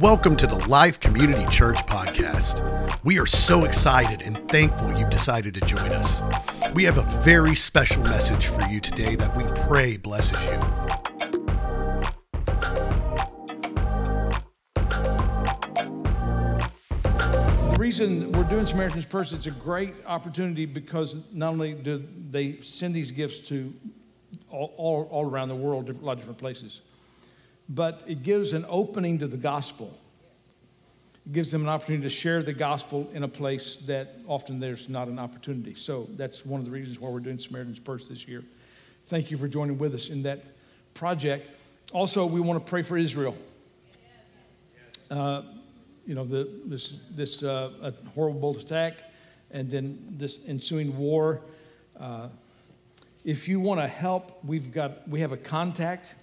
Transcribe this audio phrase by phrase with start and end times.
[0.00, 2.62] Welcome to the Life Community Church podcast.
[3.02, 6.22] We are so excited and thankful you've decided to join us.
[6.72, 10.58] We have a very special message for you today that we pray blesses you.
[17.72, 22.60] The reason we're doing Samaritan's Purse, it's a great opportunity because not only do they
[22.60, 23.74] send these gifts to
[24.48, 26.82] all, all, all around the world, a lot of different places,
[27.68, 29.98] but it gives an opening to the gospel.
[31.26, 34.88] It gives them an opportunity to share the gospel in a place that often there's
[34.88, 35.74] not an opportunity.
[35.74, 38.42] So that's one of the reasons why we're doing Samaritan's Purse this year.
[39.06, 40.44] Thank you for joining with us in that
[40.94, 41.50] project.
[41.92, 43.36] Also, we want to pray for Israel.
[45.10, 45.42] Uh,
[46.06, 48.94] you know, the, this, this uh, horrible attack
[49.50, 51.40] and then this ensuing war.
[51.98, 52.28] Uh,
[53.24, 56.14] if you want to help, we've got, we have a contact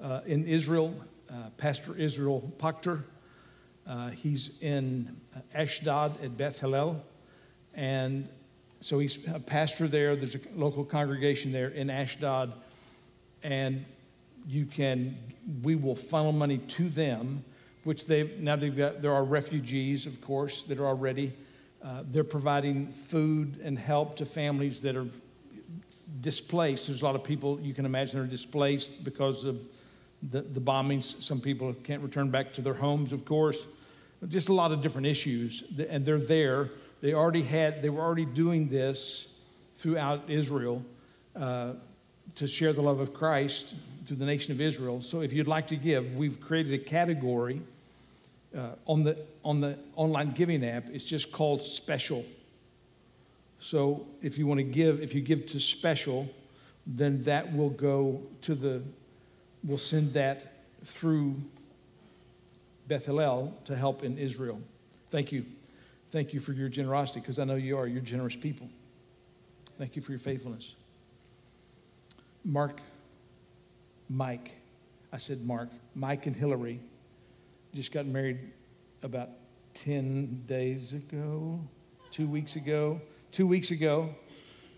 [0.00, 0.94] uh, in Israel,
[1.30, 3.04] uh, Pastor Israel Pochtar.
[3.86, 5.16] Uh, he's in
[5.54, 7.02] Ashdod at Beth Hillel.
[7.74, 8.28] And
[8.80, 10.14] so he's a pastor there.
[10.14, 12.52] There's a local congregation there in Ashdod.
[13.42, 13.84] And
[14.46, 15.16] you can,
[15.62, 17.44] we will funnel money to them,
[17.84, 21.32] which they've, now they've got, there are refugees, of course, that are already.
[21.82, 25.06] Uh, they're providing food and help to families that are
[26.20, 26.88] displaced.
[26.88, 29.60] There's a lot of people you can imagine are displaced because of
[30.22, 31.22] the, the bombings.
[31.22, 33.66] Some people can't return back to their homes, of course.
[34.28, 36.70] Just a lot of different issues, and they're there.
[37.00, 37.82] They already had.
[37.82, 39.28] They were already doing this
[39.76, 40.84] throughout Israel
[41.36, 41.74] uh,
[42.34, 43.74] to share the love of Christ
[44.08, 45.02] to the nation of Israel.
[45.02, 47.62] So, if you'd like to give, we've created a category
[48.56, 50.88] uh, on the on the online giving app.
[50.88, 52.24] It's just called special.
[53.60, 56.28] So, if you want to give, if you give to special,
[56.86, 58.82] then that will go to the
[59.64, 61.36] we'll send that through
[62.86, 64.60] Beth Hillel to help in Israel.
[65.10, 65.44] Thank you.
[66.10, 67.86] Thank you for your generosity because I know you are.
[67.86, 68.68] You're generous people.
[69.78, 70.74] Thank you for your faithfulness.
[72.44, 72.80] Mark,
[74.08, 74.52] Mike,
[75.12, 76.80] I said Mark, Mike and Hillary
[77.74, 78.38] just got married
[79.02, 79.28] about
[79.74, 81.60] 10 days ago,
[82.10, 83.00] two weeks ago.
[83.30, 84.14] Two weeks ago.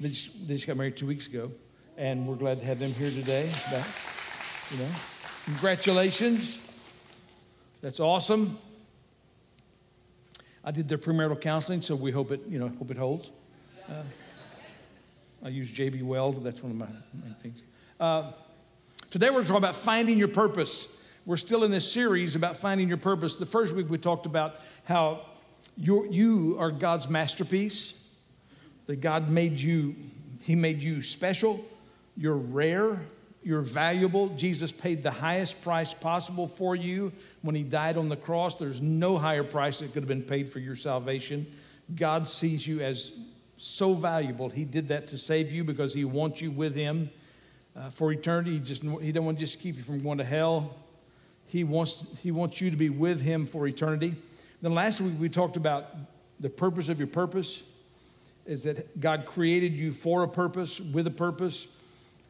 [0.00, 1.50] They just, they just got married two weeks ago.
[1.97, 3.50] And we're glad to have them here today.
[3.71, 4.19] But,
[4.70, 4.88] you know,
[5.47, 6.70] congratulations.
[7.82, 8.56] That's awesome.
[10.62, 13.30] I did their premarital counseling, so we hope it, you know, hope it holds.
[13.88, 14.03] Uh,
[15.44, 16.44] I use JB Weld.
[16.44, 16.86] That's one of my
[17.25, 17.62] main things.
[17.98, 18.32] Uh,
[19.10, 20.88] today we're talking about finding your purpose.
[21.26, 23.36] We're still in this series about finding your purpose.
[23.36, 25.26] The first week we talked about how
[25.76, 27.94] you you are God's masterpiece.
[28.86, 29.97] That God made you,
[30.42, 31.64] He made you special.
[32.16, 33.00] You're rare.
[33.43, 34.28] You're valuable.
[34.31, 37.11] Jesus paid the highest price possible for you
[37.43, 38.55] when he died on the cross.
[38.55, 41.47] There's no higher price that could have been paid for your salvation.
[41.97, 43.12] God sees you as
[43.56, 44.49] so valuable.
[44.49, 47.11] He did that to save you because he wants you with him
[47.75, 48.53] uh, for eternity.
[48.53, 50.75] He just he don't want to just keep you from going to hell.
[51.47, 54.15] He wants he wants you to be with him for eternity.
[54.61, 55.87] Then last week we talked about
[56.41, 57.62] the purpose of your purpose
[58.47, 61.69] is that God created you for a purpose, with a purpose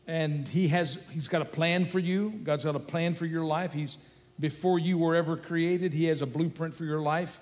[0.07, 2.31] and he has he's got a plan for you.
[2.43, 3.73] God's got a plan for your life.
[3.73, 3.99] He's
[4.39, 7.39] before you were ever created he has a blueprint for your life.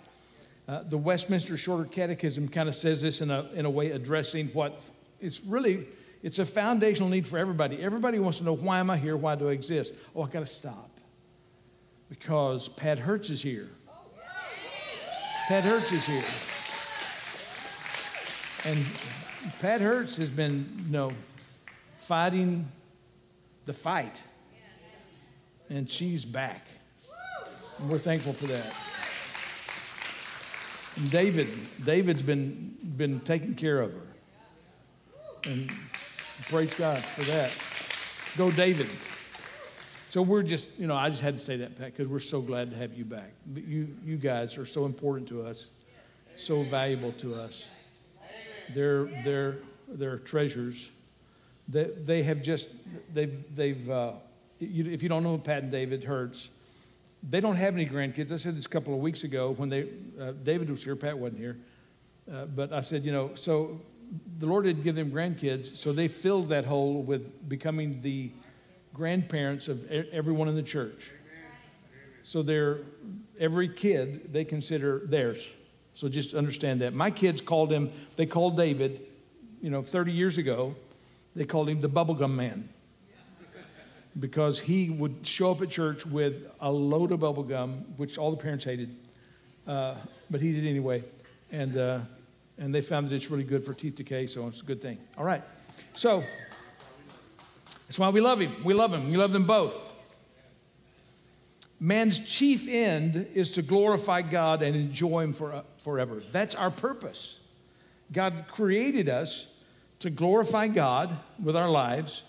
[0.67, 4.49] Uh, the westminster shorter catechism kind of says this in a, in a way addressing
[4.49, 4.81] what
[5.21, 5.87] it's really
[6.23, 7.81] it's a foundational need for everybody.
[7.81, 9.17] Everybody wants to know why am i here?
[9.17, 9.93] Why do i exist?
[10.15, 10.91] Oh i got to stop.
[12.11, 13.71] Because pat hertz is here.
[15.47, 16.25] Pat hertz is here.
[18.67, 18.85] And
[19.61, 21.13] pat hertz has been you know
[22.09, 22.67] fighting
[23.67, 24.23] the fight.
[25.69, 26.67] And she's back.
[27.79, 28.75] And we're thankful for that.
[30.97, 31.49] And David,
[31.85, 35.51] David's been, been taking care of her.
[35.51, 35.71] And
[36.49, 37.53] praise God for that.
[38.39, 38.89] Go, David.
[40.09, 42.41] So we're just, you know, I just had to say that, Pat, because we're so
[42.41, 43.33] glad to have you back.
[43.55, 45.67] You, you guys are so important to us,
[46.37, 47.67] so valuable to us.
[48.75, 49.57] They're, they're,
[49.89, 50.91] they're treasures
[51.69, 52.69] they, they have just,
[53.13, 54.13] they've, they've uh,
[54.59, 56.49] you, if you don't know Pat and David Hertz,
[57.29, 58.33] they don't have any grandkids.
[58.33, 59.89] I said this a couple of weeks ago when they,
[60.21, 61.57] uh, David was here, Pat wasn't here.
[62.33, 63.81] Uh, but I said, you know, so
[64.39, 68.31] the Lord didn't give them grandkids, so they filled that hole with becoming the
[68.95, 71.11] grandparents of everyone in the church.
[72.23, 72.79] So they're,
[73.39, 75.49] every kid they consider theirs.
[75.95, 76.95] So just understand that.
[76.95, 79.01] My kids called him, they called David,
[79.63, 80.75] you know, 30 years ago,
[81.35, 82.69] they called him the bubblegum man
[84.19, 88.31] because he would show up at church with a load of bubble gum, which all
[88.31, 88.95] the parents hated,
[89.67, 89.95] uh,
[90.31, 91.05] but he did anyway.
[91.53, 92.01] And, uh,
[92.59, 94.99] and they found that it's really good for teeth decay, so it's a good thing.
[95.17, 95.43] All right.
[95.95, 96.23] So
[97.87, 98.65] that's why we love him.
[98.65, 99.11] We love him.
[99.11, 99.77] We love them both.
[101.81, 106.23] Man's chief end is to glorify God and enjoy him for, forever.
[106.33, 107.39] That's our purpose.
[108.11, 109.55] God created us
[110.01, 112.23] to glorify God with our lives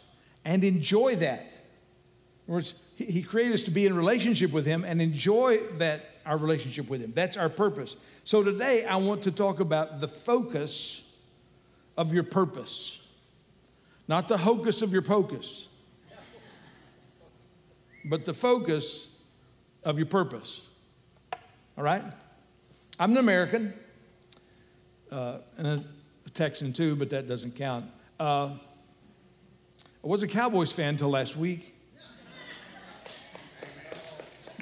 [0.45, 1.51] and enjoy that.
[2.47, 6.05] In other words, He created us to be in relationship with Him and enjoy that
[6.25, 7.11] our relationship with Him.
[7.15, 7.95] That's our purpose.
[8.23, 11.17] So today I want to talk about the focus
[11.97, 13.05] of your purpose,
[14.07, 15.67] not the hocus of your pocus,
[18.05, 19.07] but the focus
[19.83, 20.61] of your purpose.
[21.77, 22.03] All right?
[22.99, 23.73] I'm an American
[25.11, 25.83] uh, and a
[26.39, 27.83] Texan too, but that doesn't count.
[28.17, 28.51] Uh,
[30.01, 31.75] I was a Cowboys fan until last week.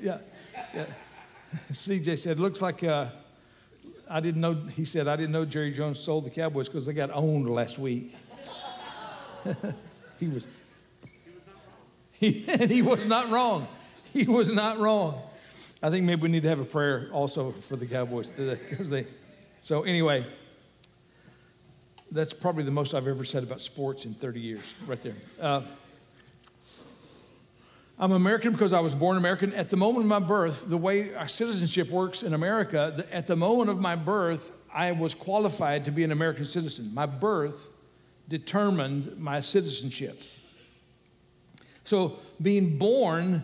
[0.00, 0.18] yeah,
[0.72, 0.86] yeah.
[1.72, 3.08] CJ said, looks like uh,
[4.08, 6.92] I didn't know, he said, I didn't know Jerry Jones sold the Cowboys because they
[6.92, 8.14] got owned last week.
[10.20, 10.46] he was,
[12.12, 13.66] he, and he was not wrong.
[14.12, 15.20] He was not wrong.
[15.82, 18.90] I think maybe we need to have a prayer also for the Cowboys today because
[18.90, 19.06] they,
[19.62, 20.26] so anyway,
[22.10, 25.14] that's probably the most I've ever said about sports in 30 years, right there.
[25.40, 25.62] Uh,
[27.98, 29.54] I'm American because I was born American.
[29.54, 33.36] At the moment of my birth, the way our citizenship works in America, at the
[33.36, 36.92] moment of my birth, I was qualified to be an American citizen.
[36.92, 37.68] My birth
[38.28, 40.20] determined my citizenship.
[41.84, 43.42] So, being born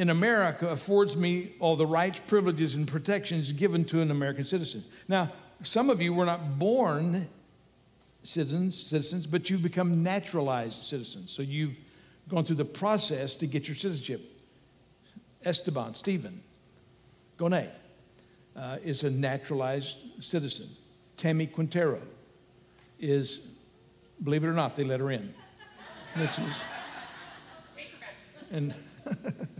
[0.00, 4.82] in America affords me all the rights, privileges, and protections given to an American citizen.
[5.08, 5.30] Now,
[5.62, 7.28] some of you were not born
[8.22, 11.30] citizens, citizens, but you've become naturalized citizens.
[11.30, 11.76] So you've
[12.30, 14.22] gone through the process to get your citizenship.
[15.44, 16.40] Esteban, Stephen,
[17.36, 17.66] Gone
[18.56, 20.70] uh, is a naturalized citizen.
[21.18, 22.00] Tammy Quintero
[22.98, 23.48] is,
[24.24, 25.34] believe it or not, they let her in.
[26.16, 26.62] Which is,
[28.50, 28.74] and,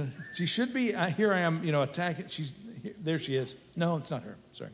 [0.00, 2.52] and she should be, here I am, you know, attacking, she's,
[2.82, 3.56] here, there she is.
[3.74, 4.70] No, it's not her, sorry.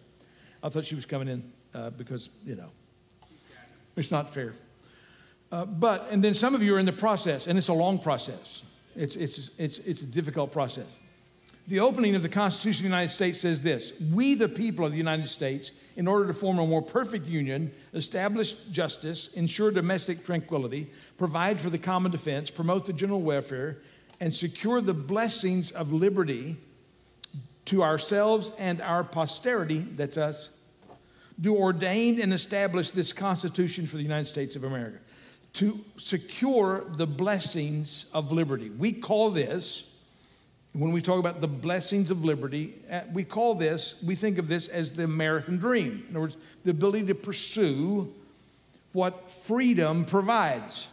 [0.62, 2.70] I thought she was coming in uh, because, you know,
[3.96, 4.54] it's not fair.
[5.50, 7.98] Uh, but, and then some of you are in the process, and it's a long
[7.98, 8.62] process.
[8.96, 10.98] It's, it's, it's, it's a difficult process.
[11.68, 14.90] The opening of the Constitution of the United States says this We, the people of
[14.90, 20.24] the United States, in order to form a more perfect union, establish justice, ensure domestic
[20.24, 23.78] tranquility, provide for the common defense, promote the general welfare,
[24.22, 26.56] and secure the blessings of liberty
[27.64, 30.50] to ourselves and our posterity, that's us,
[31.40, 34.98] do ordain and establish this Constitution for the United States of America
[35.54, 38.70] to secure the blessings of liberty.
[38.70, 39.90] We call this,
[40.72, 44.46] when we talk about the blessings of liberty, uh, we call this, we think of
[44.46, 46.06] this as the American dream.
[46.08, 48.14] In other words, the ability to pursue
[48.92, 50.86] what freedom provides.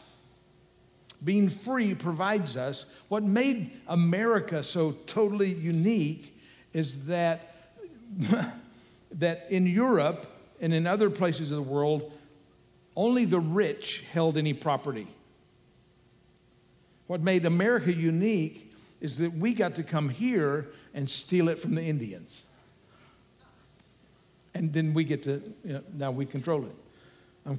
[1.23, 2.85] Being free provides us.
[3.09, 6.37] What made America so totally unique
[6.73, 7.73] is that,
[9.11, 10.27] that in Europe,
[10.61, 12.11] and in other places of the world,
[12.95, 15.07] only the rich held any property.
[17.07, 21.75] What made America unique is that we got to come here and steal it from
[21.75, 22.43] the Indians.
[24.53, 26.75] And then we get to, you know, now we control it.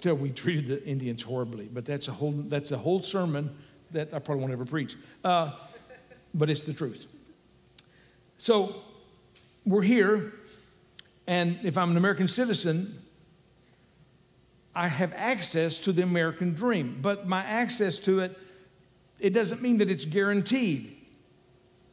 [0.02, 3.54] You, we treated the Indians horribly, but that's a whole, that's a whole sermon
[3.92, 4.96] that I probably won't ever preach.
[5.24, 5.52] Uh,
[6.34, 7.06] but it's the truth.
[8.38, 8.76] So
[9.64, 10.32] we're here
[11.30, 12.92] and if I'm an American citizen,
[14.74, 16.98] I have access to the American dream.
[17.00, 18.36] But my access to it,
[19.20, 20.96] it doesn't mean that it's guaranteed.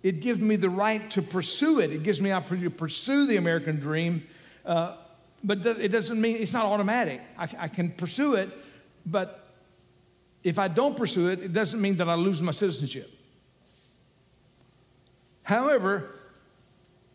[0.02, 1.92] It gives me the right to pursue it.
[1.92, 4.26] It gives me opportunity to pursue the American dream.
[4.66, 4.96] Uh,
[5.44, 7.22] but it doesn't mean it's not automatic.
[7.38, 8.50] I, I can pursue it,
[9.06, 9.48] but
[10.44, 13.12] if I don't pursue it, it doesn't mean that I lose my citizenship.
[15.44, 16.12] However,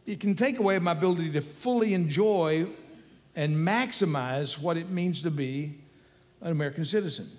[0.07, 2.67] it can take away my ability to fully enjoy
[3.37, 5.75] and maximize what it means to be
[6.41, 7.31] an American citizen.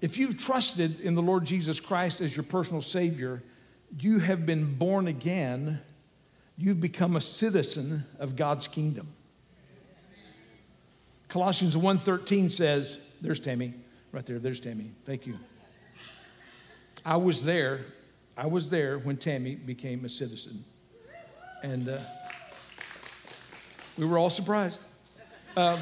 [0.00, 3.42] If you've trusted in the Lord Jesus Christ as your personal Savior,
[4.00, 5.80] you have been born again.
[6.56, 9.08] You've become a citizen of God's kingdom.
[11.28, 13.74] Colossians 1:13 says, there's Tammy,
[14.12, 14.90] right there, there's Tammy.
[15.06, 15.38] Thank you.
[17.04, 17.86] I was there
[18.36, 20.64] I was there when Tammy became a citizen.
[21.62, 21.98] And uh,
[23.98, 24.80] we were all surprised.
[25.56, 25.78] Um,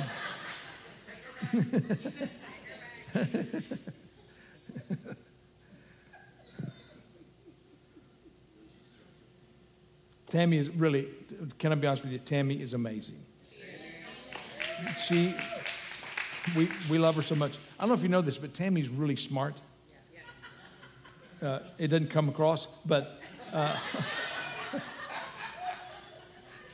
[10.31, 11.09] Tammy is really,
[11.59, 12.21] can I be honest with you?
[12.21, 13.17] Tammy is amazing.
[15.07, 15.35] She,
[16.57, 17.59] we, we love her so much.
[17.79, 19.55] I don't know if you know this, but Tammy's really smart.
[21.43, 23.21] Uh, it doesn't come across, but
[23.53, 23.77] uh,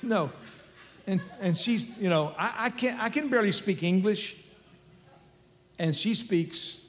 [0.03, 0.31] no.
[1.07, 4.43] And, and she's, you know, I, I, can't, I can barely speak English,
[5.79, 6.85] and she speaks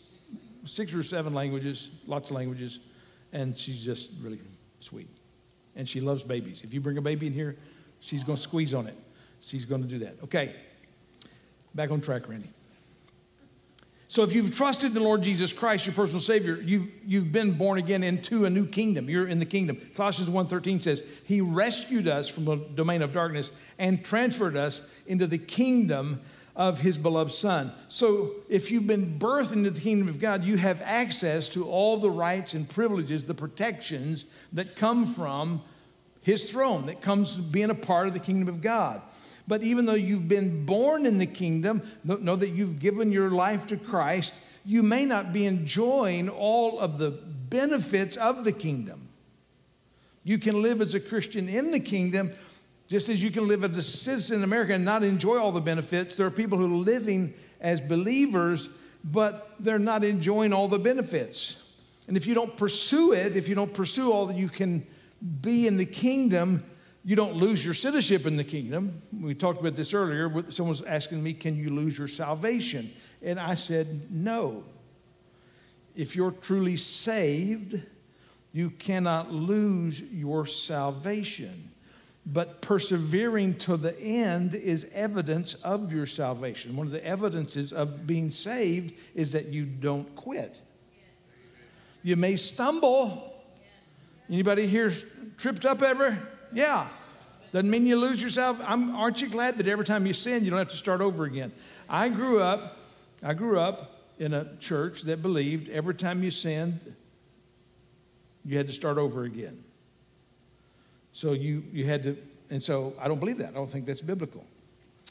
[0.65, 2.79] six or seven languages, lots of languages,
[3.31, 4.39] and she's just really
[4.79, 5.07] sweet.
[5.77, 6.63] And she loves babies.
[6.63, 7.55] If you bring a baby in here,
[8.01, 8.97] she's going to squeeze on it.
[9.39, 10.17] She's going to do that.
[10.25, 10.53] Okay,
[11.73, 12.49] back on track, Randy.
[14.09, 17.77] So if you've trusted the Lord Jesus Christ, your personal Savior, you've, you've been born
[17.77, 19.09] again into a new kingdom.
[19.09, 19.79] You're in the kingdom.
[19.95, 25.27] Colossians 1.13 says, He rescued us from the domain of darkness and transferred us into
[25.27, 26.21] the kingdom
[26.57, 27.71] of His beloved Son.
[27.87, 31.97] So if you've been birthed into the kingdom of God, you have access to all
[31.97, 35.61] the rights and privileges, the protections that come from
[36.23, 39.01] His throne, that comes being a part of the kingdom of God.
[39.47, 43.67] But even though you've been born in the kingdom, know that you've given your life
[43.67, 44.33] to Christ,
[44.65, 49.07] you may not be enjoying all of the benefits of the kingdom.
[50.25, 52.33] You can live as a Christian in the kingdom
[52.87, 55.61] just as you can live as a citizen in America and not enjoy all the
[55.61, 56.15] benefits.
[56.15, 58.69] There are people who are living as believers,
[59.03, 61.75] but they're not enjoying all the benefits.
[62.07, 64.87] And if you don't pursue it, if you don't pursue all that you can
[65.41, 66.63] be in the kingdom,
[67.03, 69.01] you don't lose your citizenship in the kingdom.
[69.17, 70.29] We talked about this earlier.
[70.51, 72.91] Someone was asking me, Can you lose your salvation?
[73.21, 74.63] And I said, No.
[75.95, 77.81] If you're truly saved,
[78.53, 81.71] you cannot lose your salvation.
[82.29, 86.75] But persevering to the end is evidence of your salvation.
[86.75, 90.59] One of the evidences of being saved is that you don't quit.
[92.03, 93.33] You may stumble.
[94.29, 94.91] Anybody here
[95.37, 96.17] tripped up ever?
[96.51, 96.87] Yeah.
[97.53, 98.59] Doesn't mean you lose yourself.
[98.61, 101.23] I'm, aren't you glad that every time you sin, you don't have to start over
[101.23, 101.53] again?
[101.87, 102.77] I grew up,
[103.23, 106.79] I grew up in a church that believed every time you sinned,
[108.43, 109.63] you had to start over again.
[111.17, 112.15] So you, you had to,
[112.51, 113.49] and so I don't believe that.
[113.49, 114.45] I don't think that's biblical.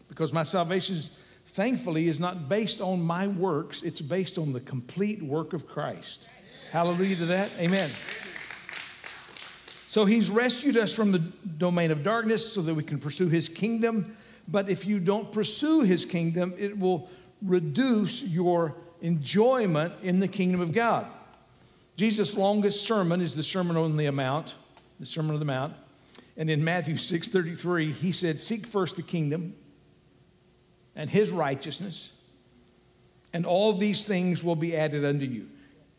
[0.09, 1.01] Because my salvation,
[1.47, 6.29] thankfully, is not based on my works, it's based on the complete work of Christ.
[6.71, 7.51] Hallelujah to that.
[7.59, 7.91] Amen.
[9.89, 13.49] So he's rescued us from the domain of darkness so that we can pursue his
[13.49, 14.17] kingdom.
[14.47, 17.11] But if you don't pursue his kingdom, it will
[17.43, 21.09] reduce your enjoyment in the kingdom of God.
[21.97, 24.55] Jesus' longest sermon is the Sermon on the Mount,
[25.01, 25.75] the Sermon on the Mount.
[26.37, 29.55] And in Matthew 6:33, he said, "Seek first the kingdom
[30.95, 32.11] and his righteousness,
[33.33, 35.49] and all these things will be added unto you."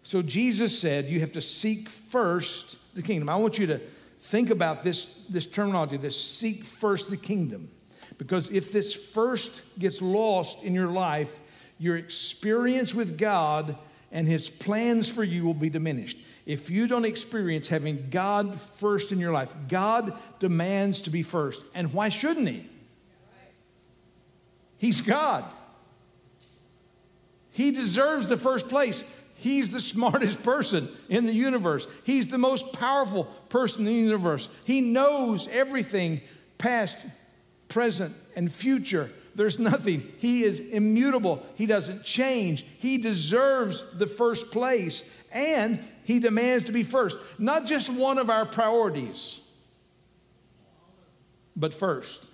[0.07, 3.27] So Jesus said, you have to seek first the kingdom.
[3.27, 3.81] I want you to
[4.21, 7.69] think about this, this terminology, this seek first the kingdom.
[8.17, 11.41] Because if this first gets lost in your life,
[11.77, 13.75] your experience with God
[14.09, 16.17] and His plans for you will be diminished.
[16.47, 21.61] If you don't experience having God first in your life, God demands to be first.
[21.75, 22.65] And why shouldn't He?
[24.77, 25.43] He's God.
[27.51, 29.03] He deserves the first place.
[29.35, 31.85] He's the smartest person in the universe.
[32.05, 34.47] He's the most powerful person in the universe.
[34.63, 36.21] He knows everything
[36.57, 36.95] past,
[37.67, 39.11] present, and future.
[39.37, 40.11] There's nothing.
[40.17, 41.45] He is immutable.
[41.53, 42.65] He doesn't change.
[42.79, 47.17] He deserves the first place, and He demands to be first.
[47.37, 49.39] Not just one of our priorities,
[51.55, 52.25] but first.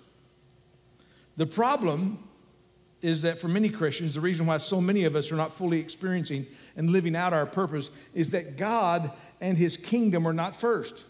[1.36, 2.26] The problem
[3.02, 5.80] is that for many Christians, the reason why so many of us are not fully
[5.80, 11.04] experiencing and living out our purpose is that God and His kingdom are not first.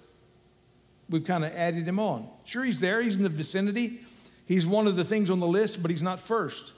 [1.09, 2.29] We've kind of added Him on.
[2.45, 4.01] Sure, He's there, He's in the vicinity,
[4.47, 6.73] He's one of the things on the list, but He's not first.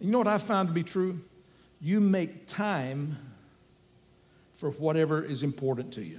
[0.00, 1.20] You know what I found to be true?
[1.80, 3.18] You make time
[4.56, 6.18] for whatever is important to you.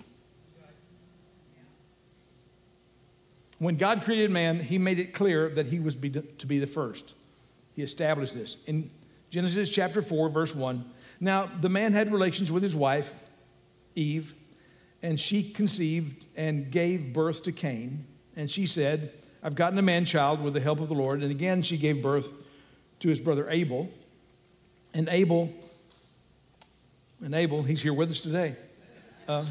[3.57, 7.13] When God created man, he made it clear that he was to be the first.
[7.75, 8.55] He established this.
[8.67, 8.89] In
[9.29, 10.89] Genesis chapter 4, verse 1.
[11.19, 13.13] Now, the man had relations with his wife,
[13.95, 14.33] Eve,
[15.03, 18.05] and she conceived and gave birth to Cain.
[18.37, 21.21] And she said, I've gotten a man child with the help of the Lord.
[21.21, 22.29] And again, she gave birth
[22.99, 23.89] to his brother Abel.
[24.93, 25.53] And Abel,
[27.23, 28.55] and Abel, he's here with us today.
[29.27, 29.45] Uh,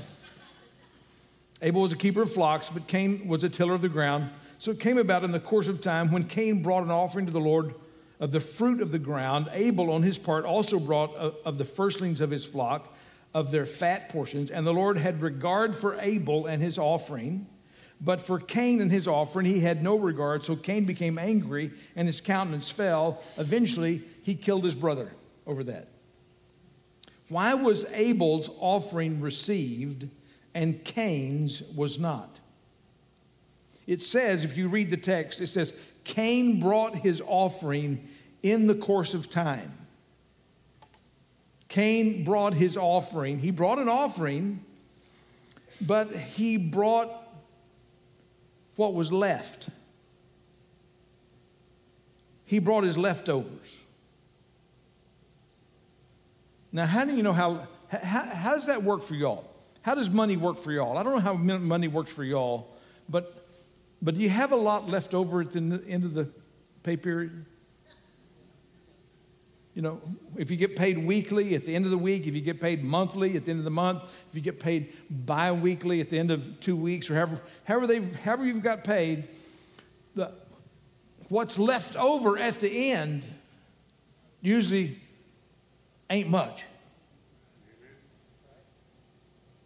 [1.63, 4.31] Abel was a keeper of flocks, but Cain was a tiller of the ground.
[4.59, 7.33] So it came about in the course of time when Cain brought an offering to
[7.33, 7.75] the Lord
[8.21, 9.49] of the fruit of the ground.
[9.53, 12.95] Abel, on his part, also brought of the firstlings of his flock,
[13.33, 14.51] of their fat portions.
[14.51, 17.47] And the Lord had regard for Abel and his offering,
[18.01, 20.45] but for Cain and his offering he had no regard.
[20.45, 23.23] So Cain became angry, and his countenance fell.
[23.37, 25.13] Eventually, he killed his brother
[25.47, 25.89] over that.
[27.29, 30.09] Why was Abel's offering received
[30.55, 32.41] and Cain's was not?
[33.87, 35.73] It says, if you read the text, it says,
[36.05, 38.07] Cain brought his offering
[38.43, 39.73] in the course of time.
[41.69, 43.39] Cain brought his offering.
[43.39, 44.65] He brought an offering,
[45.81, 47.09] but he brought
[48.79, 49.71] what was left.
[52.45, 53.77] He brought his leftovers.
[56.71, 59.51] Now, how do you know how, how, how does that work for y'all?
[59.83, 60.97] How does money work for y'all?
[60.97, 62.73] I don't know how money works for y'all,
[63.09, 63.35] but
[64.01, 66.29] but do you have a lot left over at the end of the
[66.85, 67.47] pay period?
[69.79, 70.01] You know,
[70.37, 72.83] if you get paid weekly at the end of the week, if you get paid
[72.83, 76.19] monthly at the end of the month, if you get paid bi weekly at the
[76.19, 79.29] end of two weeks, or however, however, they, however you've got paid,
[80.17, 80.33] the,
[81.29, 83.23] what's left over at the end
[84.41, 84.99] usually
[86.11, 86.65] ain't much.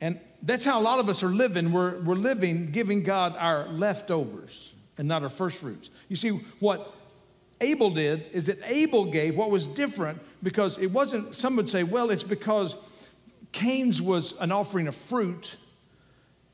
[0.02, 1.72] And that's how a lot of us are living.
[1.72, 5.88] We're, we're living giving God our leftovers and not our first fruits.
[6.10, 6.94] You see, what
[7.62, 11.84] Abel did is that Abel gave what was different because it wasn't, some would say,
[11.84, 12.76] well, it's because
[13.52, 15.54] Cain's was an offering of fruit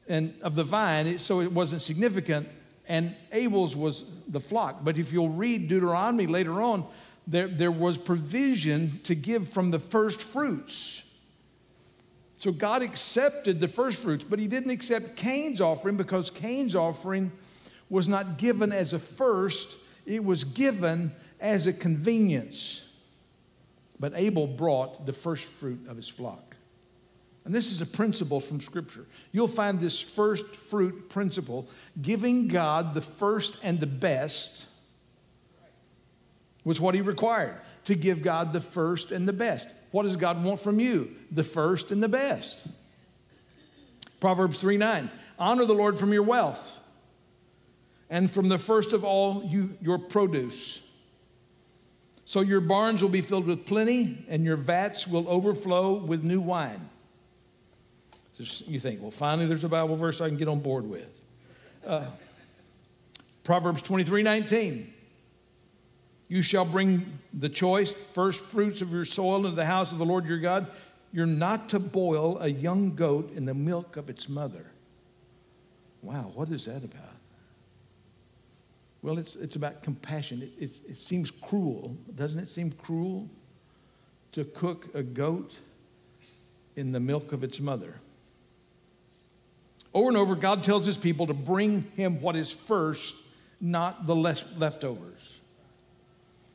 [0.09, 2.49] and of the vine, so it wasn't significant,
[2.87, 4.85] and Abel's was the flock.
[4.85, 6.87] But if you'll read Deuteronomy later on,
[7.27, 11.05] there, there was provision to give from the first fruits.
[12.39, 17.33] So God accepted the first fruits, but he didn't accept Cain's offering because Cain's offering
[17.91, 19.77] was not given as a first,
[20.09, 22.85] it was given as a convenience.
[24.01, 26.57] But Abel brought the first fruit of his flock.
[27.45, 29.07] And this is a principle from Scripture.
[29.33, 31.69] You'll find this first fruit principle
[32.01, 34.65] giving God the first and the best
[36.65, 37.55] was what he required
[37.85, 39.69] to give God the first and the best.
[39.91, 41.17] What does God want from you?
[41.31, 42.67] The first and the best.
[44.21, 45.11] Proverbs 3 9.
[45.39, 46.79] Honor the Lord from your wealth
[48.11, 50.85] and from the first of all you, your produce.
[52.25, 56.41] So your barns will be filled with plenty and your vats will overflow with new
[56.41, 56.89] wine.
[58.67, 61.21] You think, well, finally there's a Bible verse I can get on board with.
[61.85, 62.05] Uh,
[63.43, 64.93] Proverbs 23 19.
[66.29, 70.05] You shall bring the choice first fruits of your soil into the house of the
[70.05, 70.69] Lord your God.
[71.13, 74.67] You're not to boil a young goat in the milk of its mother.
[76.03, 77.18] Wow, what is that about?
[79.03, 80.43] Well, it's, it's about compassion.
[80.59, 83.29] It, it seems cruel, doesn't it seem cruel
[84.33, 85.57] to cook a goat
[86.77, 87.95] in the milk of its mother?
[89.95, 93.17] Over and over, God tells his people to bring him what is first,
[93.61, 95.39] not the leftovers.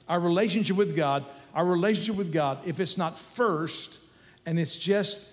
[0.08, 1.26] Our relationship with God,
[1.56, 3.98] our relationship with God, if it's not first
[4.46, 5.30] and it's just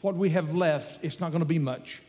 [0.00, 2.02] what we have left, it's not going to be much.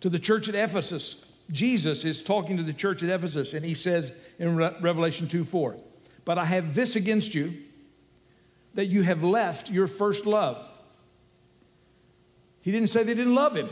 [0.00, 3.74] To the church at Ephesus, Jesus is talking to the church at Ephesus, and he
[3.74, 5.76] says in Re- Revelation 2 4,
[6.24, 7.52] But I have this against you,
[8.74, 10.66] that you have left your first love.
[12.62, 13.68] He didn't say they didn't love him,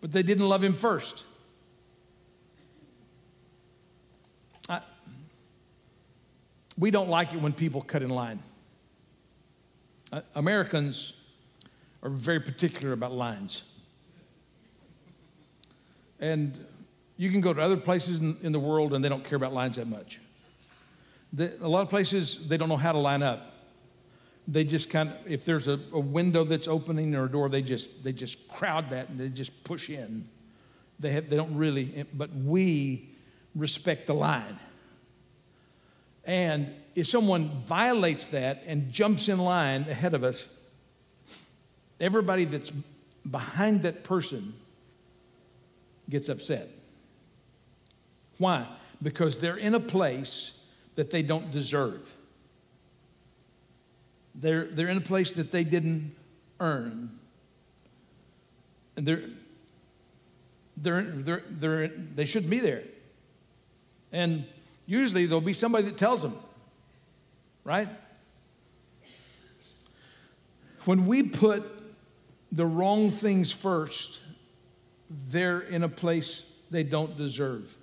[0.00, 1.24] but they didn't love him first.
[4.68, 4.80] I,
[6.78, 8.40] we don't like it when people cut in line.
[10.10, 11.12] Uh, Americans
[12.02, 13.62] are very particular about lines.
[16.20, 16.64] And
[17.16, 19.52] you can go to other places in, in the world and they don't care about
[19.52, 20.20] lines that much.
[21.32, 23.54] The, a lot of places, they don't know how to line up.
[24.46, 27.60] They just kind of, if there's a, a window that's opening or a door, they
[27.60, 30.26] just, they just crowd that and they just push in.
[31.00, 33.10] They, have, they don't really, but we
[33.54, 34.58] respect the line.
[36.24, 40.48] And if someone violates that and jumps in line ahead of us,
[42.00, 42.72] everybody that's
[43.30, 44.54] behind that person
[46.08, 46.68] gets upset.
[48.38, 48.66] Why?
[49.02, 50.58] Because they're in a place
[50.94, 52.14] that they don't deserve.
[54.34, 56.14] They're, they're in a place that they didn't
[56.60, 57.18] earn.
[58.96, 59.24] And they're,
[60.76, 62.84] they're, they're, they're, they shouldn't be there.
[64.12, 64.44] And
[64.86, 66.38] usually there'll be somebody that tells them,
[67.64, 67.88] right?
[70.84, 71.64] When we put
[72.50, 74.20] the wrong things first,
[75.10, 77.74] they're in a place they don't deserve.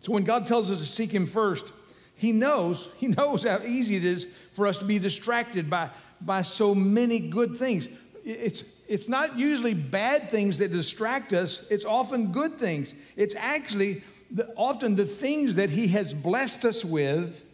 [0.00, 1.66] So when God tells us to seek Him first,
[2.14, 6.42] He knows, He knows how easy it is for us to be distracted by, by
[6.42, 7.88] so many good things.
[8.24, 12.94] It's, it's not usually bad things that distract us, it's often good things.
[13.16, 17.44] It's actually the, often the things that He has blessed us with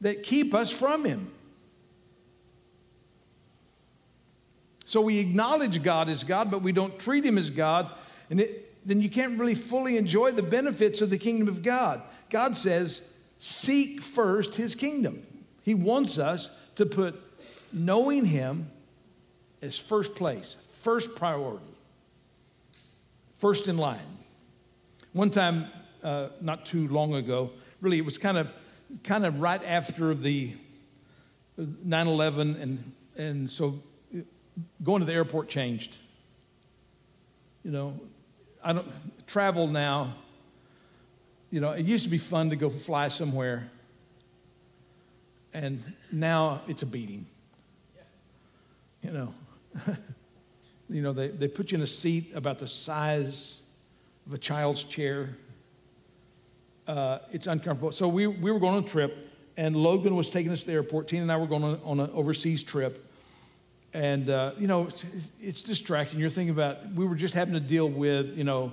[0.00, 1.30] that keep us from Him.
[4.86, 7.90] So we acknowledge God as God, but we don't treat Him as God,
[8.30, 12.00] and it, then you can't really fully enjoy the benefits of the kingdom of God.
[12.30, 13.02] God says,
[13.38, 15.26] seek first His kingdom.
[15.64, 17.20] He wants us to put
[17.72, 18.70] knowing Him
[19.60, 21.66] as first place, first priority,
[23.34, 23.98] first in line.
[25.12, 25.66] One time,
[26.04, 28.52] uh, not too long ago, really, it was kind of
[29.02, 30.52] kind of right after the
[31.58, 33.82] 9/11, and and so
[34.82, 35.96] going to the airport changed.
[37.64, 38.00] You know,
[38.62, 38.86] I don't
[39.26, 40.14] travel now.
[41.50, 43.70] You know, it used to be fun to go fly somewhere,
[45.52, 45.80] and
[46.12, 47.26] now it's a beating.
[49.02, 49.34] You know,
[50.90, 53.60] you know they, they put you in a seat about the size
[54.26, 55.36] of a child's chair.
[56.86, 57.92] Uh, it's uncomfortable.
[57.92, 59.16] So we, we were going on a trip,
[59.56, 61.08] and Logan was taking us to the airport.
[61.08, 63.05] Tina and I were going on, on an overseas trip.
[63.94, 65.04] And, uh, you know, it's,
[65.40, 66.18] it's, distracting.
[66.18, 68.72] You're thinking about, we were just having to deal with, you know,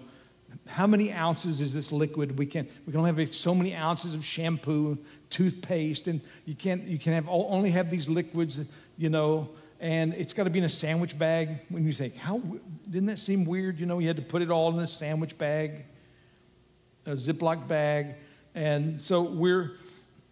[0.68, 2.38] how many ounces is this liquid?
[2.38, 4.98] We can we can only have so many ounces of shampoo,
[5.30, 8.60] toothpaste, and you can't you can have only have these liquids,
[8.98, 9.50] you know.
[9.80, 11.60] And it's got to be in a sandwich bag.
[11.70, 12.42] When you think, how
[12.90, 13.80] didn't that seem weird?
[13.80, 15.86] You know, you had to put it all in a sandwich bag,
[17.06, 18.16] a Ziploc bag,
[18.56, 19.72] and so we're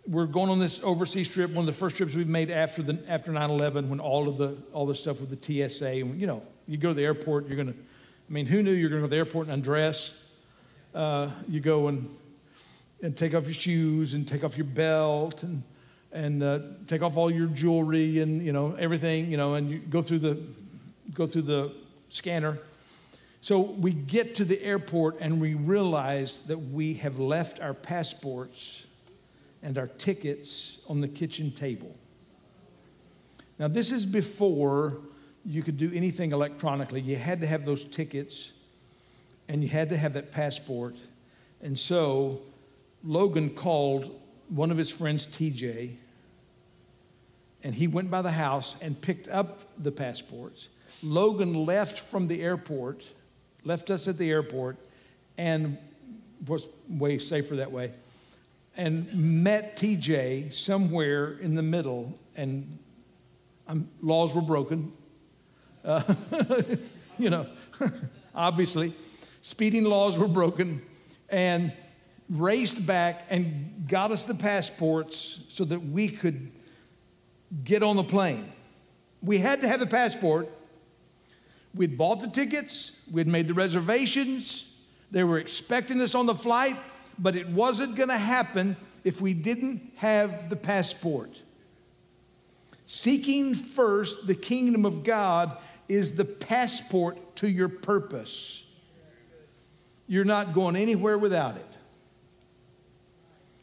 [0.08, 3.00] we're going on this overseas trip, one of the first trips we've made after the
[3.08, 6.78] after 9/11, when all of the all the stuff with the TSA, you know, you
[6.78, 9.18] go to the airport, you're gonna, I mean, who knew you're gonna go to the
[9.18, 10.12] airport and undress?
[10.94, 12.10] Uh, you go and
[13.04, 15.64] and take off your shoes and take off your belt and
[16.12, 19.80] and uh, take off all your jewelry and you know everything, you know, and you
[19.80, 20.44] go through the
[21.14, 21.74] go through the
[22.10, 22.58] scanner.
[23.44, 28.86] So we get to the airport and we realize that we have left our passports
[29.64, 31.96] and our tickets on the kitchen table.
[33.60, 34.98] Now, this is before
[35.46, 37.02] you could do anything electronically.
[37.02, 38.52] You had to have those tickets
[39.48, 40.96] and you had to have that passport.
[41.62, 42.42] And so
[43.04, 44.20] Logan called
[44.50, 45.98] one of his friends, TJ,
[47.64, 50.70] and he went by the house and picked up the passports.
[51.04, 53.06] Logan left from the airport,
[53.64, 54.78] left us at the airport,
[55.38, 55.78] and
[56.48, 57.92] was way safer that way
[58.82, 62.80] and met TJ somewhere in the middle, and
[63.68, 64.92] um, laws were broken.
[65.86, 66.16] Uh,
[67.20, 67.46] you know,
[68.36, 68.92] obviously,
[69.44, 70.82] speeding laws were broken,
[71.30, 71.72] and
[72.28, 76.52] raced back and got us the passports so that we could
[77.64, 78.52] get on the plane.
[79.22, 80.50] We had to have the passport.
[81.76, 84.76] We'd bought the tickets, we'd made the reservations,
[85.12, 86.78] they were expecting us on the flight
[87.22, 91.40] but it wasn't going to happen if we didn't have the passport.
[92.88, 95.56] Seeking first the kingdom of God
[95.88, 98.66] is the passport to your purpose.
[100.08, 101.66] You're not going anywhere without it.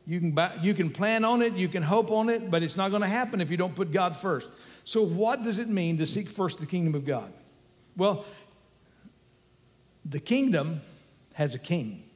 [0.06, 2.78] You can, buy, you can plan on it, you can hope on it, but it's
[2.78, 4.48] not going to happen if you don't put God first.
[4.84, 7.30] So, what does it mean to seek first the kingdom of God?
[7.94, 8.24] Well,
[10.06, 10.80] the kingdom
[11.34, 12.07] has a king.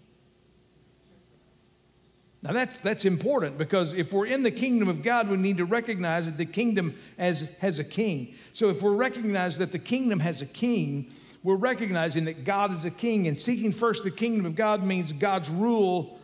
[2.43, 5.65] Now that's, that's important because if we're in the kingdom of God, we need to
[5.65, 8.35] recognize that the kingdom has, has a king.
[8.53, 11.13] So if we're recognizing that the kingdom has a king,
[11.45, 13.29] we're recognizing that God is a king.
[13.29, 16.19] And seeking first the kingdom of God means God's rule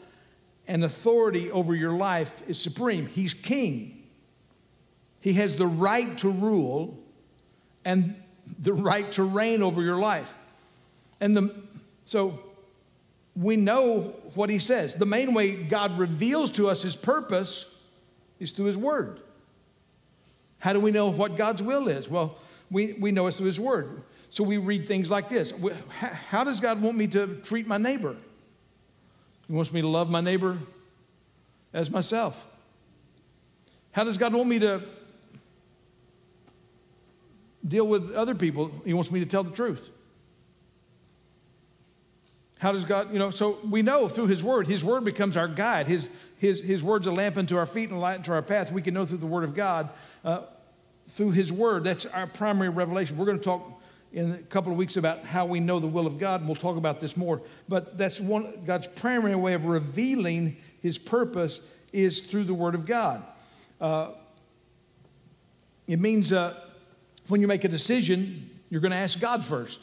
[0.66, 3.06] and authority over your life is supreme.
[3.06, 4.02] He's king.
[5.20, 6.98] He has the right to rule
[7.84, 8.16] and
[8.58, 10.34] the right to reign over your life.
[11.20, 11.54] And the,
[12.04, 12.40] so
[13.38, 14.00] we know
[14.34, 14.96] what he says.
[14.96, 17.72] The main way God reveals to us his purpose
[18.40, 19.20] is through his word.
[20.58, 22.08] How do we know what God's will is?
[22.08, 22.36] Well,
[22.68, 24.02] we, we know it's through his word.
[24.30, 25.54] So we read things like this
[25.90, 28.16] How does God want me to treat my neighbor?
[29.46, 30.58] He wants me to love my neighbor
[31.72, 32.44] as myself.
[33.92, 34.82] How does God want me to
[37.66, 38.72] deal with other people?
[38.84, 39.88] He wants me to tell the truth.
[42.58, 45.48] How does God, you know, so we know through His Word, His Word becomes our
[45.48, 45.86] guide.
[45.86, 48.72] His, his, his Word's a lamp unto our feet and a light unto our path.
[48.72, 49.90] We can know through the Word of God,
[50.24, 50.42] uh,
[51.08, 51.84] through His Word.
[51.84, 53.16] That's our primary revelation.
[53.16, 53.80] We're going to talk
[54.12, 56.56] in a couple of weeks about how we know the will of God, and we'll
[56.56, 57.42] talk about this more.
[57.68, 61.60] But that's one God's primary way of revealing His purpose
[61.92, 63.22] is through the Word of God.
[63.80, 64.10] Uh,
[65.86, 66.54] it means uh,
[67.28, 69.80] when you make a decision, you're going to ask God first.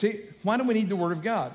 [0.00, 1.52] See, why do we need the Word of God?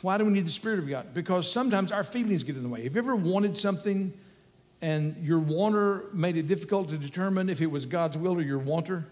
[0.00, 1.12] Why do we need the Spirit of God?
[1.12, 2.84] Because sometimes our feelings get in the way.
[2.84, 4.12] Have you ever wanted something
[4.80, 8.60] and your wanter made it difficult to determine if it was God's will or your
[8.60, 9.04] wanter?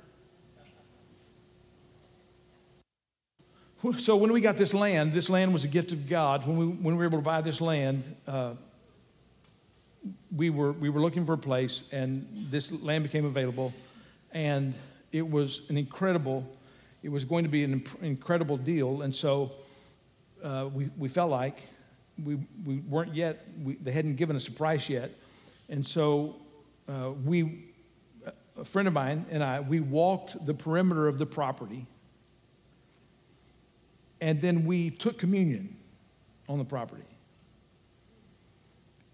[3.99, 6.47] So when we got this land, this land was a gift of God.
[6.47, 8.53] When we, when we were able to buy this land, uh,
[10.37, 13.75] we, were, we were looking for a place, and this land became available.
[14.31, 14.73] And
[15.11, 16.49] it was an incredible,
[17.03, 19.03] it was going to be an incredible deal.
[19.03, 19.53] And so
[20.43, 21.59] uh, we, we felt like
[22.23, 25.11] we, we weren't yet, we, they hadn't given us a price yet.
[25.69, 26.37] And so
[26.89, 27.65] uh, we,
[28.57, 31.87] a friend of mine and I, we walked the perimeter of the property
[34.21, 35.77] and then we took communion
[36.49, 37.03] on the property.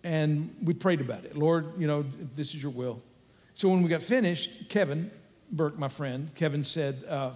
[0.05, 1.37] And we prayed about it.
[1.37, 2.05] Lord, you know,
[2.37, 3.03] this is your will.
[3.55, 5.11] So when we got finished, Kevin
[5.51, 7.33] Burke, my friend, Kevin said, uh,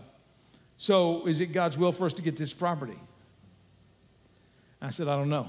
[0.83, 2.99] So is it God's will for us to get this property?
[4.81, 5.49] I said, I don't know.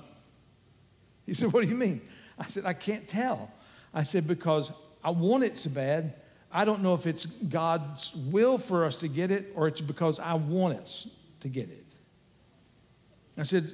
[1.26, 2.02] He said, What do you mean?
[2.38, 3.52] I said, I can't tell.
[3.96, 4.72] I said, Because
[5.04, 6.14] I want it so bad.
[6.52, 10.20] I don't know if it's God's will for us to get it or it's because
[10.20, 11.86] I want us to get it.
[13.36, 13.68] I said,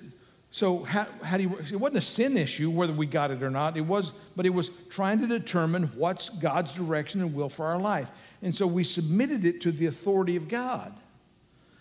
[0.52, 3.50] so how, how do you, it wasn't a sin issue whether we got it or
[3.50, 3.76] not.
[3.76, 7.80] It was, but it was trying to determine what's God's direction and will for our
[7.80, 8.10] life.
[8.42, 10.96] And so we submitted it to the authority of God.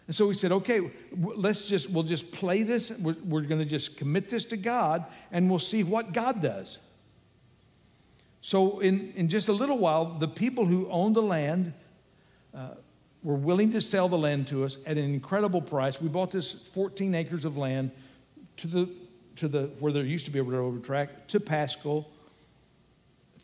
[0.09, 2.99] And so we said, okay, let's just, we'll just play this.
[2.99, 6.79] We're, we're going to just commit this to God and we'll see what God does.
[8.41, 11.75] So in, in just a little while, the people who owned the land,
[12.55, 12.71] uh,
[13.23, 16.01] were willing to sell the land to us at an incredible price.
[16.01, 17.91] We bought this 14 acres of land
[18.59, 18.89] to the,
[19.37, 22.11] to the where there used to be a railroad track to Paschal,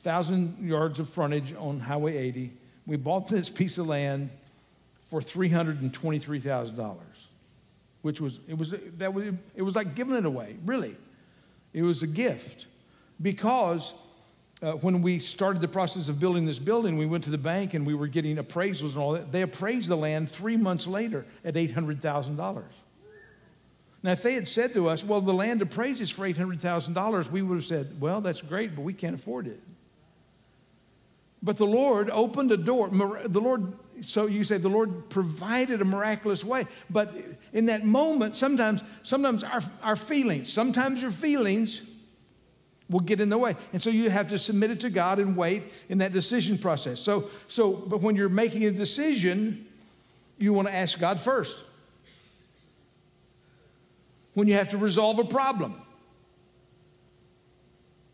[0.03, 2.53] 1,000 yards of frontage on Highway 80.
[2.87, 4.31] We bought this piece of land
[5.07, 6.97] for $323,000,
[8.03, 10.97] which was, it was, that was, it was like giving it away, really.
[11.73, 12.67] It was a gift
[13.21, 13.93] because
[14.63, 17.75] uh, when we started the process of building this building, we went to the bank
[17.75, 19.31] and we were getting appraisals and all that.
[19.33, 22.63] They appraised the land three months later at $800,000.
[24.03, 27.55] Now, if they had said to us, well, the land appraises for $800,000, we would
[27.55, 29.61] have said, well, that's great, but we can't afford it.
[31.43, 32.89] But the Lord opened a door.
[32.89, 36.67] The Lord, so you say the Lord provided a miraculous way.
[36.91, 37.15] But
[37.53, 41.83] in that moment, sometimes, sometimes our, our feelings, sometimes your feelings
[42.91, 43.57] will get in the way.
[43.73, 47.01] And so you have to submit it to God and wait in that decision process.
[47.01, 49.67] So, so but when you're making a decision,
[50.39, 51.59] you want to ask God first.
[54.35, 55.81] When you have to resolve a problem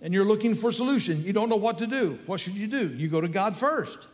[0.02, 2.18] and you're looking for a solution, you don't know what to do.
[2.26, 2.88] What should you do?
[2.88, 4.06] You go to God first.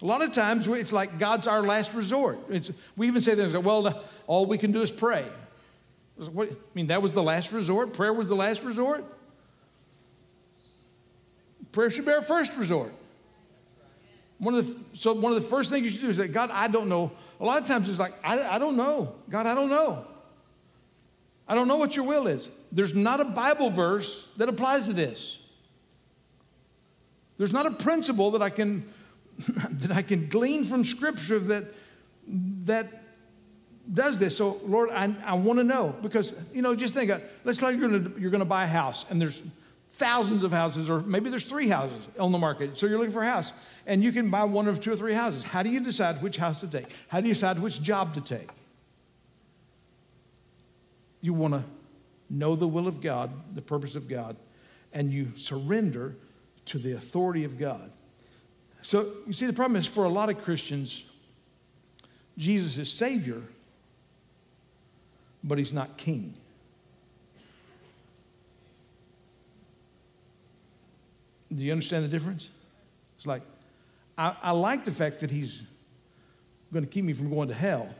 [0.00, 2.38] A lot of times it's like God's our last resort.
[2.50, 5.24] It's, we even say things like, well, all we can do is pray.
[6.16, 7.94] What, I mean, that was the last resort?
[7.94, 9.04] Prayer was the last resort?
[11.72, 12.92] Prayer should be our first resort.
[14.38, 16.50] One of the, so one of the first things you should do is say, God,
[16.52, 17.10] I don't know.
[17.40, 19.14] A lot of times it's like, I, I don't know.
[19.28, 20.04] God, I don't know.
[21.46, 22.48] I don't know what your will is.
[22.70, 25.38] There's not a Bible verse that applies to this.
[27.36, 28.88] There's not a principle that I can
[29.70, 31.64] that I can glean from Scripture that
[32.66, 32.86] that
[33.92, 34.36] does this.
[34.36, 37.10] So, Lord, I, I want to know because you know, just think.
[37.10, 39.42] Uh, let's say you're to you're going to buy a house, and there's
[39.92, 42.76] thousands of houses, or maybe there's three houses on the market.
[42.76, 43.52] So you're looking for a house,
[43.86, 45.42] and you can buy one of two or three houses.
[45.42, 46.86] How do you decide which house to take?
[47.08, 48.50] How do you decide which job to take?
[51.20, 51.64] You want to
[52.30, 54.36] know the will of God, the purpose of God,
[54.92, 56.14] and you surrender
[56.66, 57.90] to the authority of God.
[58.88, 61.02] So you see, the problem is for a lot of Christians,
[62.38, 63.42] Jesus is Savior,
[65.44, 66.32] but He's not King.
[71.54, 72.48] Do you understand the difference?
[73.18, 73.42] It's like,
[74.16, 75.64] I, I like the fact that he's
[76.72, 77.90] going to keep me from going to hell,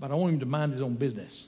[0.00, 1.46] but I want him to mind his own business.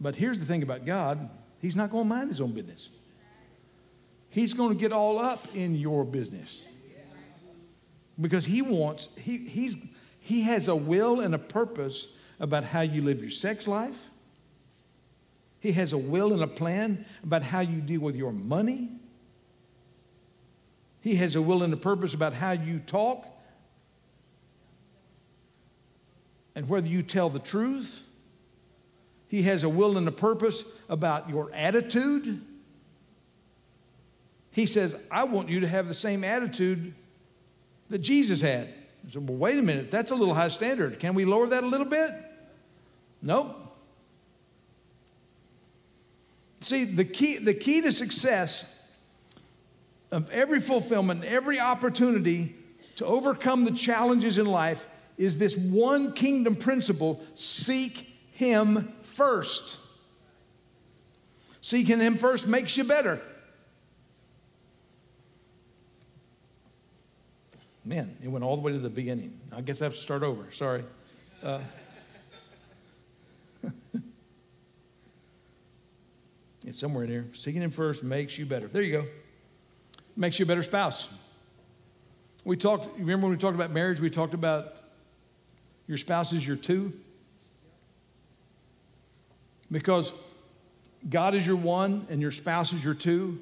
[0.00, 2.88] But here's the thing about God He's not going to mind his own business.
[4.30, 6.60] He's going to get all up in your business
[8.20, 9.76] because he wants, he, he's,
[10.20, 13.98] he has a will and a purpose about how you live your sex life,
[15.60, 18.90] he has a will and a plan about how you deal with your money.
[21.00, 23.26] He has a will and a purpose about how you talk
[26.54, 28.00] and whether you tell the truth.
[29.28, 32.40] He has a will and a purpose about your attitude.
[34.52, 36.94] He says, I want you to have the same attitude
[37.90, 38.66] that Jesus had.
[39.06, 40.98] I said, Well, wait a minute, that's a little high standard.
[40.98, 42.10] Can we lower that a little bit?
[43.22, 43.56] Nope.
[46.60, 48.74] See, the key, the key to success
[50.10, 52.56] of every fulfillment, every opportunity
[52.96, 59.78] to overcome the challenges in life is this one kingdom principle seek Him first.
[61.60, 63.20] Seeking Him first makes you better.
[67.88, 69.40] Man, it went all the way to the beginning.
[69.50, 70.52] I guess I have to start over.
[70.52, 70.84] Sorry.
[71.42, 71.60] Uh,
[76.66, 77.24] it's somewhere in here.
[77.32, 78.68] Seeking Him first makes you better.
[78.68, 79.06] There you go.
[80.18, 81.08] Makes you a better spouse.
[82.44, 84.76] We talked, remember when we talked about marriage, we talked about
[85.86, 86.92] your spouse is your two?
[89.72, 90.12] Because
[91.08, 93.40] God is your one and your spouse is your two.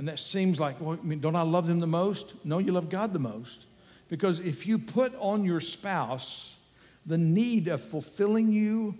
[0.00, 2.42] And that seems like, well, I mean, don't I love them the most?
[2.42, 3.66] No, you love God the most.
[4.08, 6.56] Because if you put on your spouse
[7.04, 8.96] the need of fulfilling you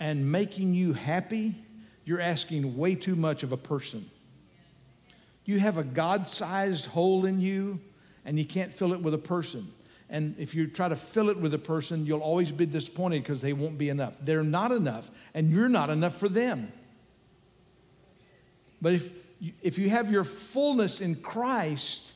[0.00, 1.54] and making you happy,
[2.06, 4.08] you're asking way too much of a person.
[5.44, 7.78] You have a God sized hole in you,
[8.24, 9.70] and you can't fill it with a person.
[10.08, 13.42] And if you try to fill it with a person, you'll always be disappointed because
[13.42, 14.14] they won't be enough.
[14.22, 16.72] They're not enough, and you're not enough for them.
[18.80, 19.12] But if
[19.62, 22.12] if you have your fullness in Christ,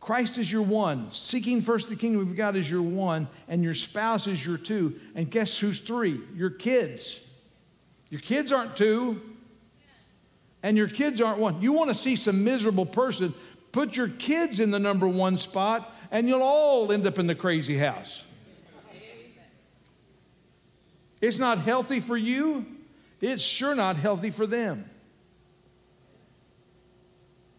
[0.00, 1.10] Christ is your one.
[1.10, 5.00] Seeking first the kingdom of God is your one, and your spouse is your two.
[5.14, 6.20] And guess who's three?
[6.34, 7.18] Your kids.
[8.08, 9.20] Your kids aren't two,
[10.62, 11.60] and your kids aren't one.
[11.60, 13.34] You want to see some miserable person,
[13.72, 17.34] put your kids in the number one spot, and you'll all end up in the
[17.34, 18.22] crazy house.
[21.20, 22.64] It's not healthy for you,
[23.20, 24.88] it's sure not healthy for them.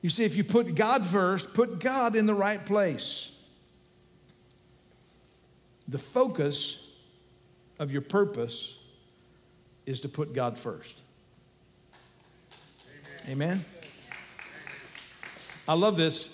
[0.01, 3.35] You see, if you put God first, put God in the right place.
[5.87, 6.93] The focus
[7.79, 8.77] of your purpose
[9.85, 10.99] is to put God first.
[13.27, 13.63] Amen.
[13.63, 13.65] Amen.
[15.67, 16.33] I love this.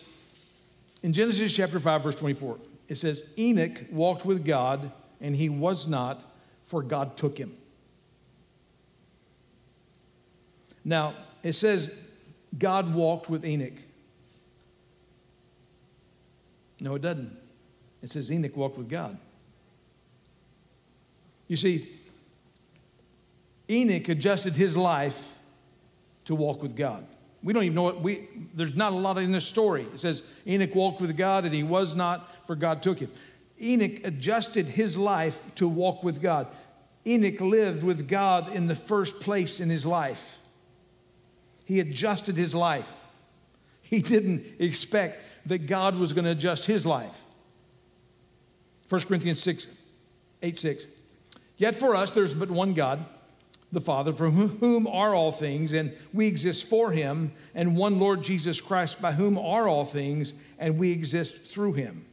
[1.02, 5.88] In Genesis chapter 5, verse 24, it says, Enoch walked with God, and he was
[5.88, 6.23] not,
[6.63, 7.56] for God took him.
[10.86, 11.95] Now, it says
[12.57, 13.73] God walked with Enoch.
[16.79, 17.35] No, it doesn't.
[18.01, 19.17] It says Enoch walked with God.
[21.47, 21.89] You see,
[23.69, 25.33] Enoch adjusted his life
[26.25, 27.05] to walk with God.
[27.41, 29.85] We don't even know what we, there's not a lot in this story.
[29.93, 33.11] It says Enoch walked with God and he was not, for God took him.
[33.61, 36.47] Enoch adjusted his life to walk with God.
[37.05, 40.39] Enoch lived with God in the first place in his life.
[41.65, 42.93] He adjusted his life.
[43.82, 47.15] He didn't expect that God was going to adjust his life.
[48.89, 49.67] 1 Corinthians 6,
[50.41, 50.88] 8, 6.
[51.58, 53.06] Yet for us, there's but one God,
[53.71, 58.23] the Father, from whom are all things, and we exist for him, and one Lord
[58.23, 62.06] Jesus Christ, by whom are all things, and we exist through him.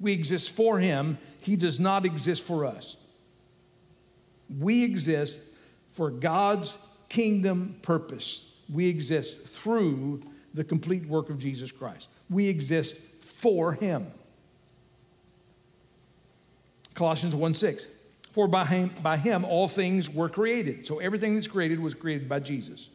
[0.00, 2.96] We exist for him, he does not exist for us.
[4.58, 5.38] We exist
[5.88, 6.76] for God's
[7.12, 8.50] kingdom purpose.
[8.72, 10.22] We exist through
[10.54, 12.08] the complete work of Jesus Christ.
[12.30, 14.10] We exist for him.
[16.94, 17.86] Colossians 1 6.
[18.32, 20.86] For by him, by him all things were created.
[20.86, 22.88] So everything that's created was created by Jesus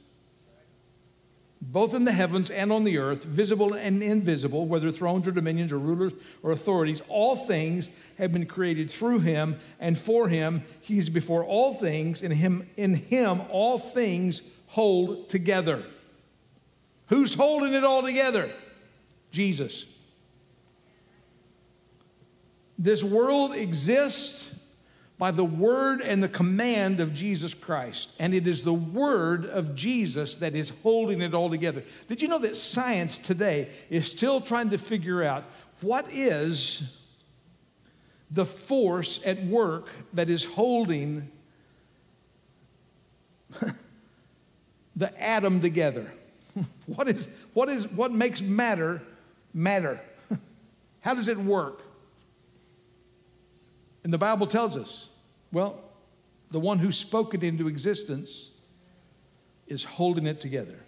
[1.61, 5.71] both in the heavens and on the earth, visible and invisible, whether thrones or dominions
[5.71, 10.63] or rulers or authorities, all things have been created through him and for him.
[10.81, 15.83] He's before all things, and him, in him all things hold together.
[17.07, 18.49] Who's holding it all together?
[19.31, 19.85] Jesus.
[22.77, 24.56] This world exists
[25.17, 28.11] by the word and the command of Jesus Christ.
[28.19, 31.83] And it is the word of Jesus that is holding it all together.
[32.07, 35.43] Did you know that science today is still trying to figure out
[35.81, 36.99] what is
[38.29, 41.31] the force at work that is holding
[44.95, 46.11] the atom together?
[46.85, 49.01] what, is, what, is, what makes matter
[49.51, 49.99] matter?
[51.01, 51.81] How does it work?
[54.07, 55.09] And the Bible tells us,
[55.51, 55.81] well,
[56.49, 58.51] the one who spoke it into existence
[59.67, 60.79] is holding it together.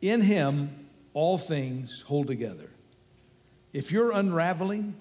[0.00, 2.70] In him, all things hold together.
[3.74, 4.96] If you're unraveling,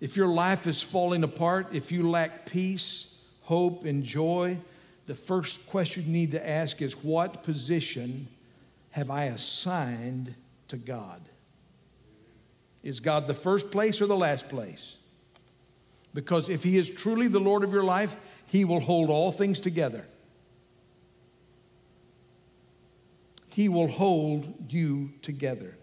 [0.00, 4.58] if your life is falling apart, if you lack peace, hope, and joy,
[5.06, 8.26] the first question you need to ask is what position
[8.90, 10.34] have I assigned
[10.72, 11.20] to God?
[12.82, 14.96] Is God the first place or the last place?
[16.14, 18.16] Because if He is truly the Lord of your life,
[18.46, 20.06] He will hold all things together.
[23.52, 25.76] He will hold you together.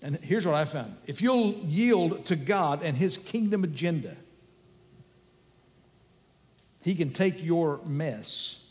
[0.00, 4.16] And here's what I found if you'll yield to God and His kingdom agenda,
[6.82, 8.66] He can take your mess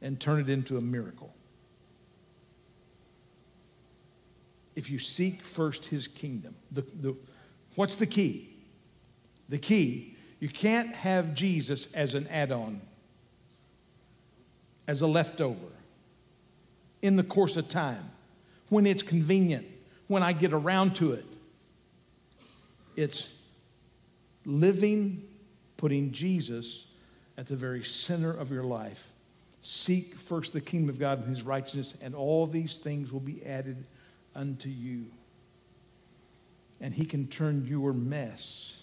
[0.00, 1.35] and turn it into a miracle.
[4.76, 7.16] If you seek first His kingdom, the, the,
[7.74, 8.50] what's the key?
[9.48, 12.80] The key, you can't have Jesus as an add on
[14.86, 15.72] as a leftover
[17.02, 18.10] in the course of time
[18.68, 19.66] when it's convenient,
[20.08, 21.24] when I get around to it.
[22.96, 23.32] It's
[24.44, 25.26] living,
[25.76, 26.86] putting Jesus
[27.36, 29.10] at the very center of your life.
[29.62, 33.44] Seek first the kingdom of God and his righteousness, and all these things will be
[33.44, 33.84] added
[34.36, 35.06] unto you.
[36.80, 38.82] And he can turn your mess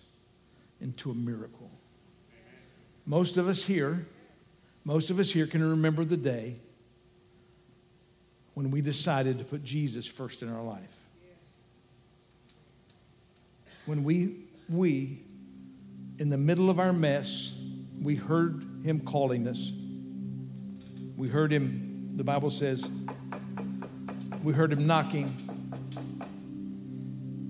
[0.81, 1.69] into a miracle.
[3.05, 4.05] Most of us here
[4.85, 6.55] most of us here can remember the day
[8.53, 10.81] when we decided to put Jesus first in our life.
[13.85, 14.35] When we,
[14.69, 15.19] we,
[16.19, 17.53] in the middle of our mess,
[18.01, 19.71] we heard him calling us.
[21.15, 22.85] We heard him, the Bible says,
[24.43, 25.35] we heard him knocking.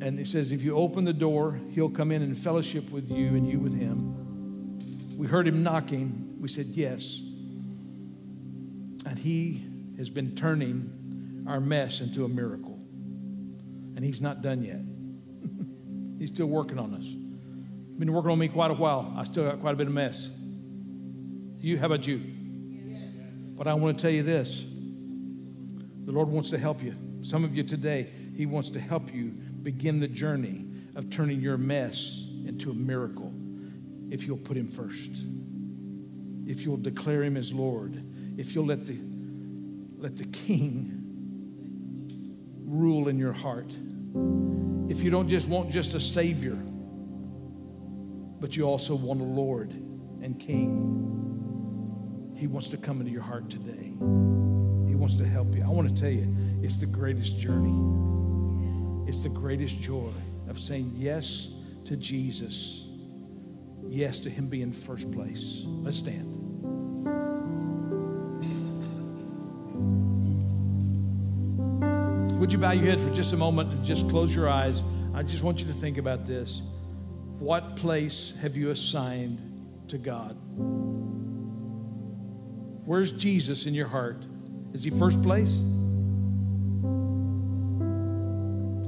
[0.02, 3.30] And he says, if you open the door, he'll come in and fellowship with you
[3.30, 5.18] and you with him.
[5.18, 6.38] We heard him knocking.
[6.40, 7.20] We said, Yes.
[9.06, 9.66] And he
[9.98, 12.80] has been turning our mess into a miracle.
[13.96, 14.82] And he's not done yet.
[16.20, 17.06] he's still working on us.
[18.00, 19.14] Been working on me quite a while.
[19.16, 20.30] I still got quite a bit of mess.
[21.60, 22.22] You, how about you?
[22.88, 23.14] Yes.
[23.56, 24.66] But I want to tell you this
[26.06, 26.96] the Lord wants to help you.
[27.22, 29.30] Some of you today, He wants to help you
[29.64, 33.34] begin the journey of turning your mess into a miracle
[34.10, 35.26] if you'll put Him first
[36.46, 38.04] if you'll declare him as Lord,
[38.38, 38.98] if you'll let the,
[39.98, 41.00] let the King
[42.66, 43.72] rule in your heart,
[44.90, 46.58] if you don't just want just a Savior,
[48.40, 53.50] but you also want a Lord and King, He wants to come into your heart
[53.50, 53.94] today.
[55.04, 55.62] Wants to help you.
[55.62, 57.76] I want to tell you, it's the greatest journey.
[59.06, 60.14] It's the greatest joy
[60.48, 61.50] of saying yes
[61.84, 62.88] to Jesus
[63.90, 65.64] yes to Him being first place.
[65.66, 66.30] Let's stand.
[72.40, 74.84] Would you bow your head for just a moment and just close your eyes?
[75.14, 76.62] I just want you to think about this.
[77.40, 79.38] What place have you assigned
[79.90, 80.38] to God?
[82.86, 84.24] Where's Jesus in your heart?
[84.74, 85.56] Is he first place?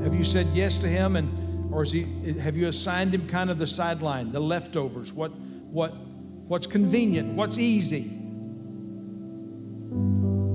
[0.03, 2.03] Have you said yes to him and or is he,
[2.39, 5.93] have you assigned him kind of the sideline, the leftovers, what, what,
[6.47, 8.03] what's convenient, what's easy?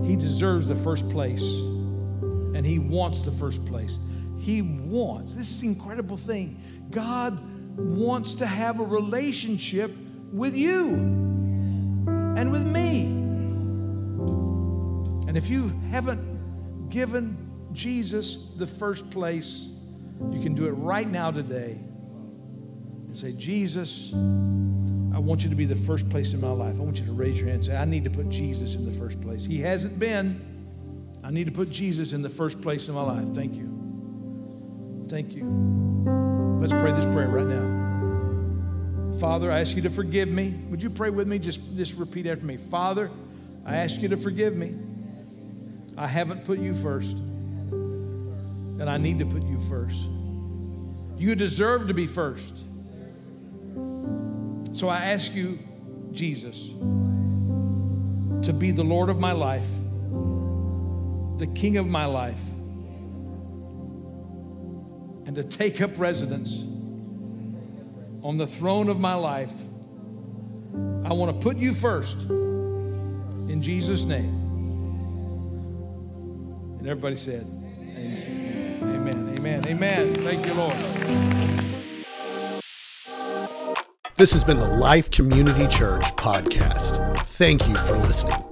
[0.08, 3.98] He deserves the first place, and he wants the first place.
[4.38, 6.58] He wants, this is incredible thing.
[6.90, 7.38] God
[7.76, 9.90] wants to have a relationship
[10.32, 10.94] with you
[12.06, 13.19] and with me.
[15.30, 17.36] And if you haven't given
[17.72, 19.68] Jesus the first place,
[20.32, 21.78] you can do it right now today
[23.06, 26.80] and say, Jesus, I want you to be the first place in my life.
[26.80, 28.84] I want you to raise your hand and say, I need to put Jesus in
[28.84, 29.44] the first place.
[29.44, 30.40] He hasn't been.
[31.22, 33.32] I need to put Jesus in the first place in my life.
[33.32, 35.06] Thank you.
[35.08, 35.44] Thank you.
[36.60, 39.20] Let's pray this prayer right now.
[39.20, 40.56] Father, I ask you to forgive me.
[40.70, 41.38] Would you pray with me?
[41.38, 42.56] Just, just repeat after me.
[42.56, 43.12] Father,
[43.64, 44.74] I ask you to forgive me.
[46.00, 50.08] I haven't put you first and I need to put you first.
[51.18, 52.56] You deserve to be first.
[54.72, 55.58] So I ask you,
[56.10, 56.68] Jesus,
[58.46, 59.66] to be the Lord of my life,
[61.36, 62.40] the King of my life,
[65.26, 66.62] and to take up residence
[68.22, 69.52] on the throne of my life.
[71.04, 74.39] I want to put you first in Jesus' name.
[76.80, 77.42] And everybody said,
[77.94, 78.78] Amen.
[78.82, 79.34] Amen.
[79.38, 79.66] Amen.
[79.66, 80.14] Amen.
[80.14, 80.74] Thank you, Lord.
[84.16, 87.18] This has been the Life Community Church podcast.
[87.26, 88.49] Thank you for listening.